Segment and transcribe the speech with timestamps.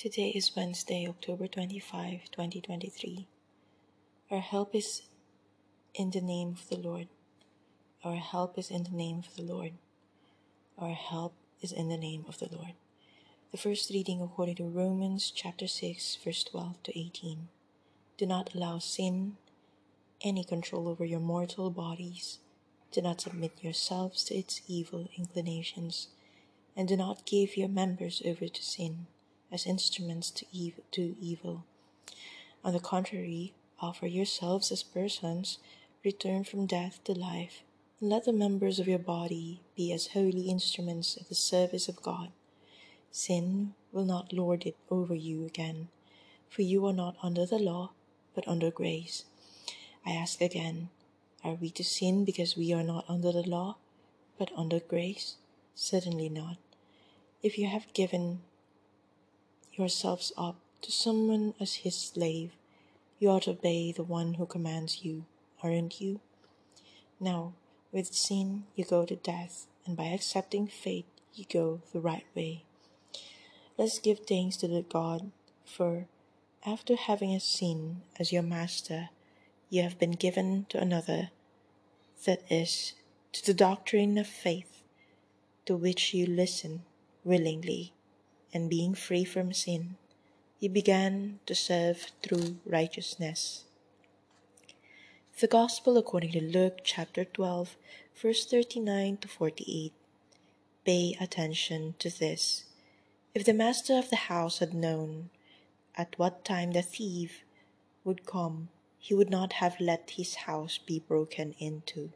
[0.00, 3.26] Today is Wednesday, October 25, 2023.
[4.30, 5.02] Our help is
[5.94, 7.08] in the name of the Lord.
[8.02, 9.72] Our help is in the name of the Lord.
[10.78, 12.72] Our help is in the name of the Lord.
[13.50, 17.48] The first reading according to Romans chapter 6, verse 12 to 18.
[18.16, 19.36] Do not allow sin
[20.22, 22.38] any control over your mortal bodies.
[22.90, 26.08] Do not submit yourselves to its evil inclinations,
[26.74, 29.06] and do not give your members over to sin
[29.52, 31.64] as instruments to, ev- to evil.
[32.64, 35.58] On the contrary, offer yourselves as persons
[36.04, 37.62] returned from death to life,
[38.00, 42.02] and let the members of your body be as holy instruments at the service of
[42.02, 42.30] God.
[43.10, 45.88] Sin will not lord it over you again,
[46.48, 47.90] for you are not under the law,
[48.34, 49.24] but under grace.
[50.06, 50.90] I ask again,
[51.42, 53.76] are we to sin because we are not under the law,
[54.38, 55.36] but under grace?
[55.74, 56.56] Certainly not.
[57.42, 58.40] If you have given
[59.80, 62.52] yourselves up to someone as his slave,
[63.18, 65.24] you ought to obey the one who commands you,
[65.62, 66.20] aren't you?
[67.18, 67.54] Now,
[67.92, 72.64] with sin, you go to death, and by accepting faith, you go the right way.
[73.76, 75.30] Let's give thanks to the God,
[75.64, 76.06] for
[76.64, 79.10] after having a sin as your master,
[79.68, 81.30] you have been given to another,
[82.26, 82.94] that is,
[83.32, 84.82] to the doctrine of faith,
[85.66, 86.82] to which you listen
[87.24, 87.92] willingly,
[88.52, 89.96] and being free from sin,
[90.58, 93.64] he began to serve through righteousness.
[95.40, 97.76] The Gospel according to Luke chapter 12,
[98.20, 99.92] verse 39 to 48.
[100.84, 102.64] Pay attention to this.
[103.34, 105.30] If the master of the house had known
[105.96, 107.44] at what time the thief
[108.04, 112.12] would come, he would not have let his house be broken into.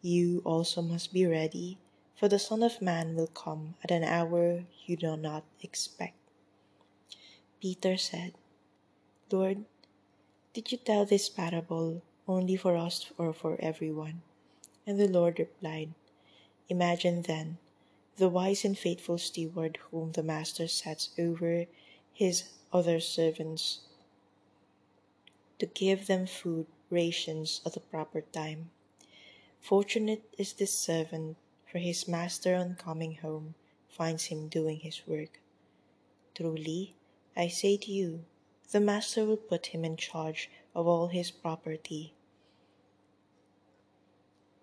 [0.00, 1.76] You also must be ready,
[2.18, 6.16] for the Son of Man will come at an hour you do not expect.
[7.62, 8.32] Peter said,
[9.30, 9.64] Lord,
[10.52, 14.22] did you tell this parable only for us or for everyone?
[14.84, 15.94] And the Lord replied,
[16.68, 17.58] Imagine then
[18.16, 21.66] the wise and faithful steward whom the master sets over
[22.12, 23.82] his other servants
[25.60, 28.70] to give them food rations at the proper time.
[29.60, 31.36] Fortunate is this servant,
[31.70, 33.54] for his master on coming home
[33.88, 35.40] finds him doing his work.
[36.34, 36.94] Truly,
[37.36, 38.24] I say to you,
[38.70, 42.14] the master will put him in charge of all his property.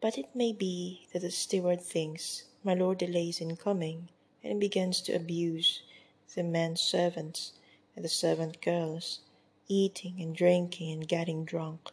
[0.02, 4.10] But it may be that the steward thinks my lord delays in coming
[4.44, 5.82] and begins to abuse
[6.36, 7.54] the men servants
[7.96, 9.20] and the servant girls,
[9.68, 11.92] eating and drinking and getting drunk.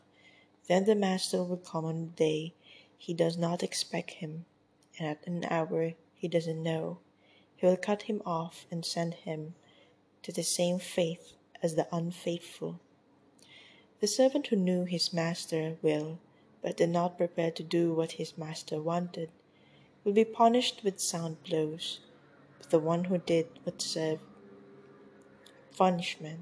[0.68, 2.54] Then the master will come on a day
[2.98, 4.44] he does not expect him,
[4.98, 6.98] and at an hour he doesn't know.
[7.56, 9.54] He will cut him off and send him
[10.22, 12.80] to the same fate as the unfaithful.
[14.00, 16.19] The servant who knew his master will,
[16.60, 19.30] but did not prepare to do what his master wanted,
[20.04, 22.00] will be punished with sound blows.
[22.59, 24.22] But the one who did what served
[25.76, 26.41] punishment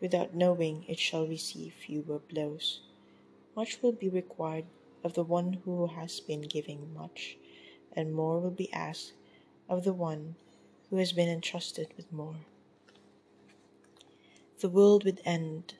[0.00, 2.80] without knowing it shall receive fewer blows.
[3.56, 4.66] Much will be required
[5.02, 7.36] of the one who has been giving much,
[7.98, 9.12] and more will be asked
[9.68, 10.36] of the one
[10.88, 12.36] who has been entrusted with more
[14.60, 15.74] the world would end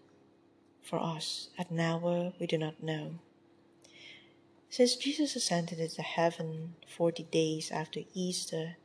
[0.81, 3.15] for us at an hour we do not know.
[4.71, 8.77] Since Jesus ascended into heaven forty days after Easter,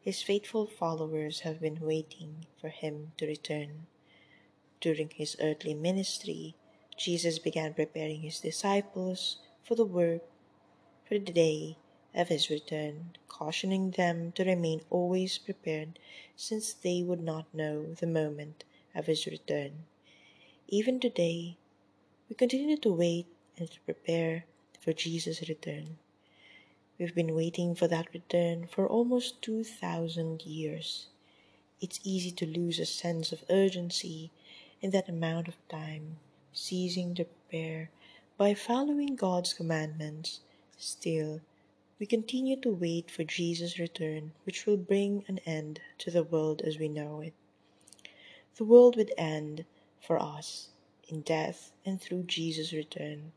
[0.00, 3.86] his faithful followers have been waiting for him to return.
[4.80, 6.54] During his earthly ministry,
[6.98, 10.22] Jesus began preparing his disciples for the work
[11.08, 11.78] for the day
[12.14, 15.98] of his return, cautioning them to remain always prepared
[16.36, 19.84] since they would not know the moment of his return.
[20.68, 21.56] Even today,
[22.28, 23.26] we continue to wait
[23.56, 24.44] and to prepare
[24.80, 25.98] for Jesus' return.
[26.98, 31.06] We've been waiting for that return for almost 2,000 years.
[31.80, 34.30] It's easy to lose a sense of urgency
[34.82, 36.18] in that amount of time,
[36.52, 37.90] ceasing to prepare
[38.36, 40.40] by following God's commandments.
[40.76, 41.40] Still,
[42.00, 46.62] we continue to wait for Jesus' return, which will bring an end to the world
[46.62, 47.34] as we know it.
[48.56, 49.66] The world would end
[50.00, 50.70] for us
[51.08, 53.32] in death and through Jesus' return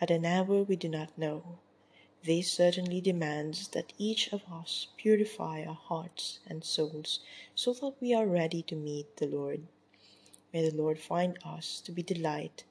[0.00, 1.58] at an hour we do not know.
[2.22, 7.18] This certainly demands that each of us purify our hearts and souls
[7.56, 9.66] so that we are ready to meet the Lord.
[10.52, 12.62] May the Lord find us to be delight,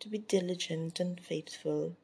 [0.00, 1.96] to be diligent and faithful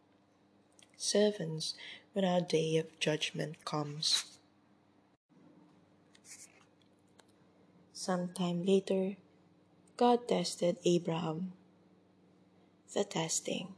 [0.97, 1.75] servants
[2.15, 4.25] when our day of judgment comes.
[7.93, 9.17] Sometime later,
[9.97, 11.53] God tested Abraham.
[12.95, 13.75] The testing.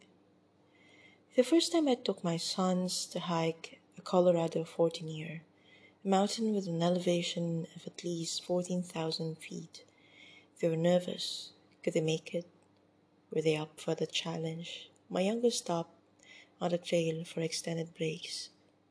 [1.34, 5.40] The first time I took my sons to hike a Colorado fourteener,
[6.04, 9.84] a mountain with an elevation of at least 14,000 feet,
[10.60, 11.52] they were nervous.
[11.82, 12.46] Could they make it?
[13.30, 14.90] Were they up for the challenge?
[15.08, 15.95] My youngest stopped
[16.60, 18.50] on the trail for extended breaks.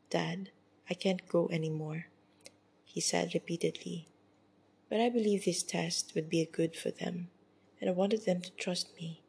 [0.10, 0.50] Dad,
[0.90, 2.08] I can't go anymore,
[2.84, 4.08] he said repeatedly.
[4.90, 7.30] But I believed this test would be good for them,
[7.82, 9.22] and I wanted them to trust me.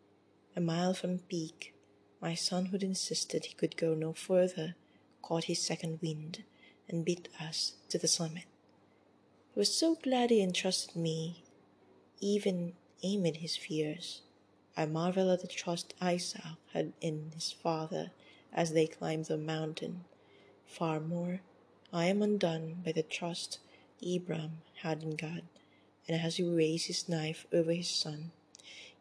[0.54, 1.74] A mile from peak,
[2.20, 4.74] my son, who'd insisted he could go no further,
[5.22, 6.44] caught his second wind
[6.88, 8.44] and beat us to the summit.
[9.54, 11.42] He was so glad he entrusted me,
[12.20, 14.22] even amid his fears.
[14.76, 16.42] I marvel at the trust Isaac
[16.72, 18.10] had in his father
[18.56, 20.04] as they climb the mountain.
[20.66, 21.42] Far more,
[21.92, 23.60] I am undone by the trust
[24.04, 25.42] Abram had in God,
[26.08, 28.32] and as he raised his knife over his son,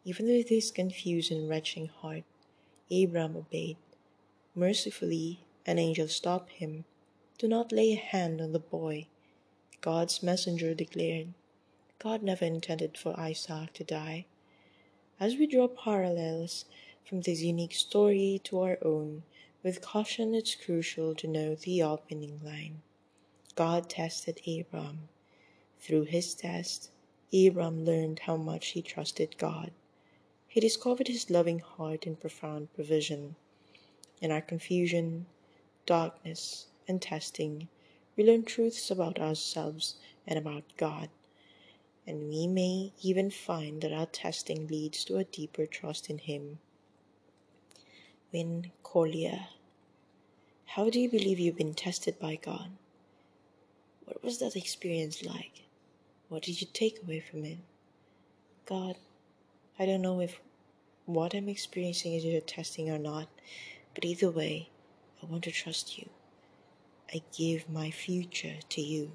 [0.04, 2.24] even with his confused and retching heart,
[2.90, 3.78] Abram obeyed.
[4.54, 6.84] Mercifully, an angel stopped him.
[7.38, 9.06] Do not lay a hand on the boy.
[9.80, 11.34] God's messenger declared,
[11.98, 14.26] God never intended for Isaac to die.
[15.18, 16.66] As we draw parallels
[17.04, 19.22] from this unique story to our own,
[19.66, 22.80] with caution it's crucial to know the opening line.
[23.56, 25.08] God tested Abram.
[25.80, 26.90] Through his test,
[27.34, 29.72] Abram learned how much he trusted God.
[30.46, 33.34] He discovered his loving heart and profound provision.
[34.20, 35.26] In our confusion,
[35.84, 37.66] darkness, and testing,
[38.16, 39.96] we learn truths about ourselves
[40.28, 41.08] and about God
[42.06, 46.60] and we may even find that our testing leads to a deeper trust in Him.
[48.32, 49.46] Winn Collier.
[50.66, 52.70] How do you believe you've been tested by God?
[54.04, 55.62] What was that experience like?
[56.28, 57.58] What did you take away from it?
[58.66, 58.96] God,
[59.78, 60.40] I don't know if
[61.06, 63.28] what I'm experiencing is your testing or not,
[63.94, 64.70] but either way,
[65.22, 66.10] I want to trust you.
[67.14, 69.12] I give my future to you.